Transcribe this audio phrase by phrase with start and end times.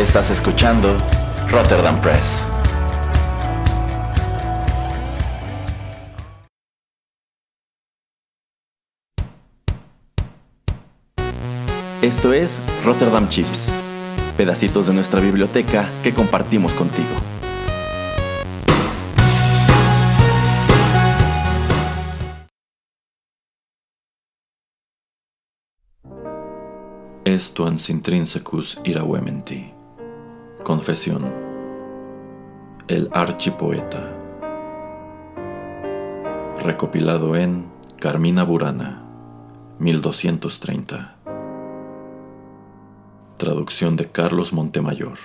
[0.00, 0.96] Estás escuchando
[1.50, 2.46] Rotterdam Press.
[12.00, 13.70] Esto es Rotterdam Chips,
[14.38, 17.06] pedacitos de nuestra biblioteca que compartimos contigo.
[27.26, 29.79] Esto ans intrinsecus irawementi.
[30.64, 31.32] Confesión.
[32.86, 34.12] El archipoeta.
[36.62, 37.66] Recopilado en
[37.98, 39.02] Carmina Burana,
[39.78, 41.16] 1230.
[43.38, 45.18] Traducción de Carlos Montemayor.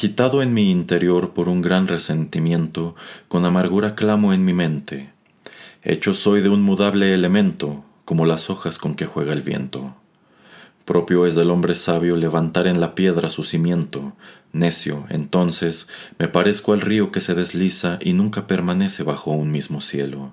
[0.00, 2.96] Agitado en mi interior por un gran resentimiento,
[3.28, 5.10] con amargura clamo en mi mente.
[5.82, 9.94] Hecho soy de un mudable elemento, como las hojas con que juega el viento.
[10.86, 14.14] Propio es del hombre sabio levantar en la piedra su cimiento.
[14.54, 15.86] Necio, entonces,
[16.18, 20.32] me parezco al río que se desliza y nunca permanece bajo un mismo cielo.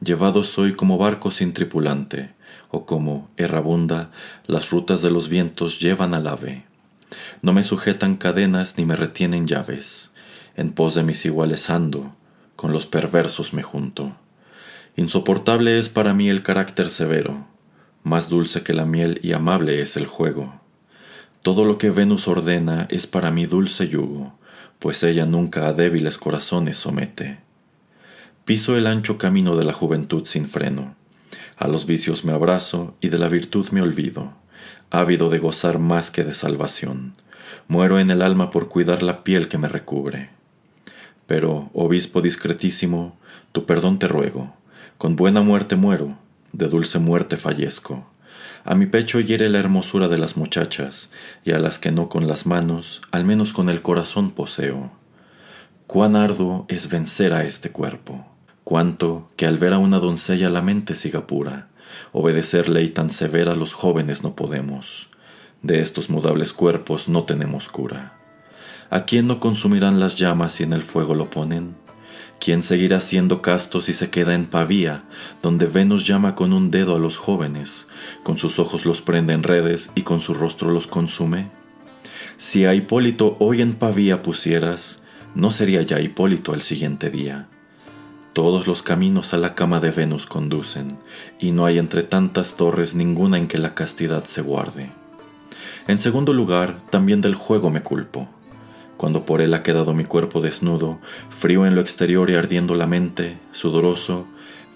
[0.00, 2.30] Llevado soy como barco sin tripulante,
[2.70, 4.08] o como, errabunda,
[4.46, 6.67] las rutas de los vientos llevan al ave.
[7.40, 10.12] No me sujetan cadenas ni me retienen llaves.
[10.56, 12.16] En pos de mis iguales ando,
[12.56, 14.16] con los perversos me junto.
[14.96, 17.46] Insoportable es para mí el carácter severo,
[18.02, 20.60] más dulce que la miel y amable es el juego.
[21.42, 24.36] Todo lo que Venus ordena es para mí dulce yugo,
[24.80, 27.38] pues ella nunca a débiles corazones somete.
[28.44, 30.96] Piso el ancho camino de la juventud sin freno.
[31.56, 34.32] A los vicios me abrazo y de la virtud me olvido,
[34.90, 37.14] ávido de gozar más que de salvación.
[37.68, 40.30] Muero en el alma por cuidar la piel que me recubre.
[41.26, 43.16] Pero, obispo discretísimo,
[43.52, 44.54] tu perdón te ruego.
[44.96, 46.16] Con buena muerte muero,
[46.52, 48.08] de dulce muerte fallezco.
[48.64, 51.10] A mi pecho hiere la hermosura de las muchachas,
[51.44, 54.90] y a las que no con las manos, al menos con el corazón poseo.
[55.86, 58.26] Cuán arduo es vencer a este cuerpo,
[58.64, 61.68] cuánto que al ver a una doncella la mente siga pura,
[62.12, 65.08] obedecer ley tan severa los jóvenes no podemos.
[65.62, 68.16] De estos mudables cuerpos no tenemos cura.
[68.90, 71.74] ¿A quién no consumirán las llamas si en el fuego lo ponen?
[72.38, 75.02] ¿Quién seguirá siendo casto si se queda en Pavía,
[75.42, 77.88] donde Venus llama con un dedo a los jóvenes,
[78.22, 81.50] con sus ojos los prende en redes y con su rostro los consume?
[82.36, 85.02] Si a Hipólito hoy en Pavía pusieras,
[85.34, 87.48] no sería ya Hipólito el siguiente día.
[88.32, 90.96] Todos los caminos a la cama de Venus conducen,
[91.40, 94.90] y no hay entre tantas torres ninguna en que la castidad se guarde.
[95.88, 98.28] En segundo lugar, también del juego me culpo
[98.98, 100.98] cuando por él ha quedado mi cuerpo desnudo,
[101.30, 104.26] frío en lo exterior y ardiendo la mente, sudoroso,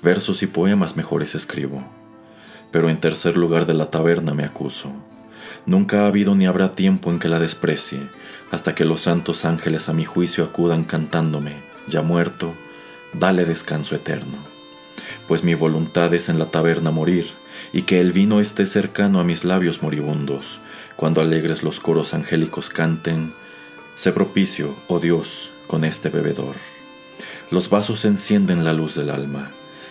[0.00, 1.84] versos y poemas mejores escribo.
[2.70, 4.92] Pero en tercer lugar de la taberna me acuso.
[5.66, 7.98] Nunca ha habido ni habrá tiempo en que la desprecie,
[8.52, 11.56] hasta que los santos ángeles a mi juicio acudan cantándome,
[11.88, 12.54] ya muerto,
[13.12, 14.38] dale descanso eterno.
[15.26, 17.26] Pues mi voluntad es en la taberna morir,
[17.72, 20.60] y que el vino esté cercano a mis labios moribundos,
[21.02, 23.32] cuando alegres los coros angélicos canten,
[23.96, 26.54] Sé propicio, oh Dios, con este bebedor.
[27.50, 29.50] Los vasos encienden la luz del alma,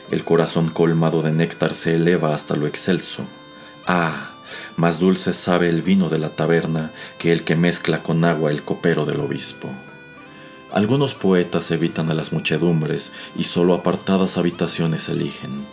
[0.09, 3.25] el corazón colmado de néctar se eleva hasta lo excelso.
[3.85, 4.35] Ah,
[4.77, 8.63] más dulce sabe el vino de la taberna que el que mezcla con agua el
[8.63, 9.67] copero del obispo.
[10.71, 15.65] Algunos poetas evitan a las muchedumbres y solo apartadas habitaciones eligen.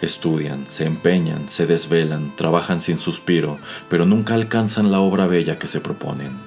[0.00, 3.58] Estudian, se empeñan, se desvelan, trabajan sin suspiro,
[3.88, 6.46] pero nunca alcanzan la obra bella que se proponen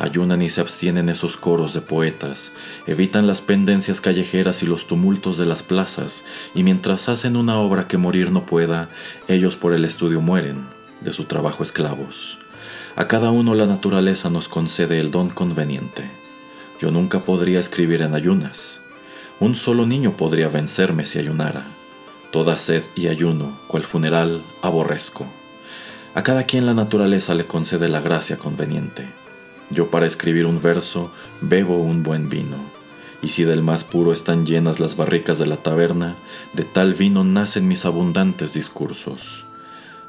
[0.00, 2.52] ayunan y se abstienen esos coros de poetas,
[2.86, 6.24] evitan las pendencias callejeras y los tumultos de las plazas,
[6.54, 8.88] y mientras hacen una obra que morir no pueda,
[9.28, 10.64] ellos por el estudio mueren,
[11.02, 12.38] de su trabajo esclavos.
[12.96, 16.10] A cada uno la naturaleza nos concede el don conveniente.
[16.80, 18.80] Yo nunca podría escribir en ayunas.
[19.38, 21.66] Un solo niño podría vencerme si ayunara.
[22.30, 25.26] Toda sed y ayuno, cual funeral, aborrezco.
[26.14, 29.08] A cada quien la naturaleza le concede la gracia conveniente.
[29.70, 32.56] Yo para escribir un verso bebo un buen vino,
[33.22, 36.16] y si del más puro están llenas las barricas de la taberna,
[36.52, 39.44] de tal vino nacen mis abundantes discursos.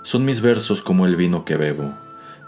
[0.04, 1.94] Son mis versos como el vino que bebo,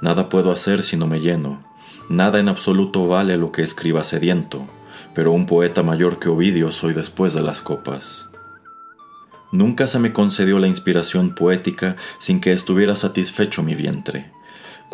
[0.02, 1.64] nada puedo hacer si no me lleno,
[2.10, 4.66] nada en absoluto vale lo que escriba sediento,
[5.14, 8.30] pero un poeta mayor que Ovidio soy después de las copas.
[9.54, 14.34] Nunca se me concedió la inspiración poética sin que estuviera satisfecho mi vientre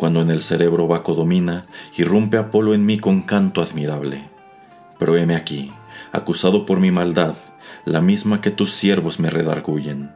[0.00, 4.30] cuando en el cerebro vaco domina, irrumpe Apolo en mí con canto admirable.
[4.98, 5.70] Pero heme aquí,
[6.10, 7.34] acusado por mi maldad,
[7.84, 10.10] la misma que tus siervos me redarguyen.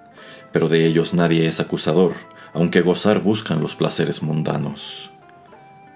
[0.52, 2.14] Pero de ellos nadie es acusador,
[2.54, 5.10] aunque gozar buscan los placeres mundanos.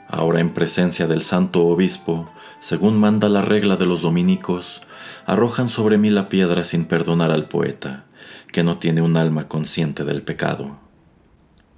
[0.06, 2.28] Ahora en presencia del santo obispo,
[2.60, 4.82] según manda la regla de los dominicos,
[5.24, 8.04] arrojan sobre mí la piedra sin perdonar al poeta,
[8.52, 10.78] que no tiene un alma consciente del pecado.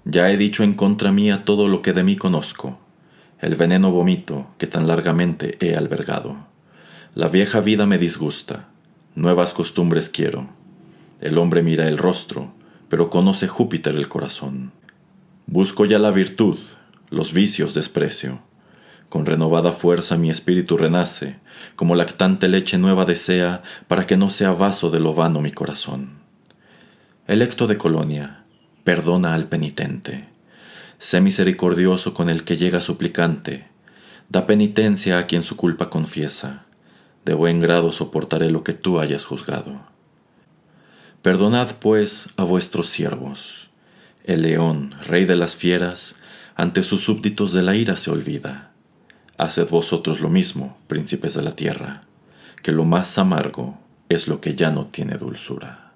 [0.04, 2.78] Ya he dicho en contra mía todo lo que de mí conozco,
[3.40, 6.36] el veneno vomito que tan largamente he albergado.
[7.14, 8.68] La vieja vida me disgusta,
[9.14, 10.48] nuevas costumbres quiero.
[11.20, 12.52] El hombre mira el rostro,
[12.88, 14.72] pero conoce Júpiter el corazón.
[15.46, 16.58] Busco ya la virtud,
[17.08, 18.40] los vicios desprecio.
[19.08, 21.38] Con renovada fuerza mi espíritu renace,
[21.76, 26.19] como lactante leche nueva desea, para que no sea vaso de lo vano mi corazón.
[27.30, 28.42] Electo de colonia,
[28.82, 30.24] perdona al penitente.
[30.98, 33.68] Sé misericordioso con el que llega suplicante.
[34.28, 36.64] Da penitencia a quien su culpa confiesa.
[37.24, 39.80] De buen grado soportaré lo que tú hayas juzgado.
[41.22, 43.70] Perdonad, pues, a vuestros siervos.
[44.24, 46.16] El león, rey de las fieras,
[46.56, 48.72] ante sus súbditos de la ira se olvida.
[49.38, 52.02] Haced vosotros lo mismo, príncipes de la tierra,
[52.60, 53.78] que lo más amargo
[54.08, 55.89] es lo que ya no tiene dulzura.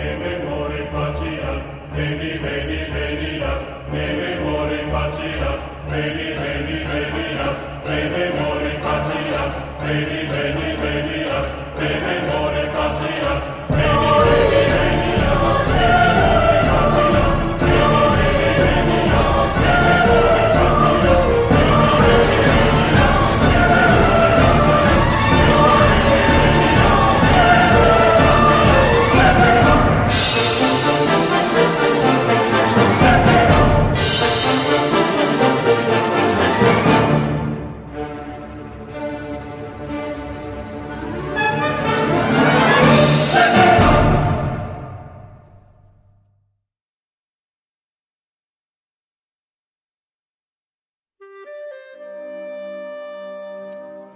[0.00, 0.37] Amen.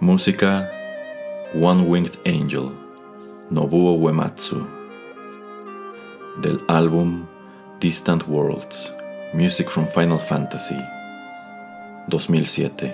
[0.03, 0.69] Música
[1.53, 2.73] One Winged Angel,
[3.49, 4.67] Nobuo Uematsu.
[6.41, 7.25] Del álbum
[7.79, 8.93] Distant Worlds,
[9.33, 10.75] Music from Final Fantasy,
[12.09, 12.93] 2007.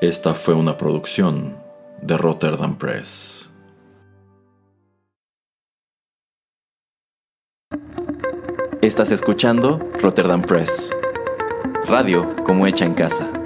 [0.00, 1.58] Esta fue una producción
[2.00, 3.50] de Rotterdam Press.
[8.80, 10.90] Estás escuchando Rotterdam Press.
[11.86, 13.39] Radio como hecha en casa.